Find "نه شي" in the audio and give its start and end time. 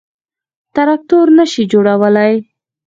1.37-1.63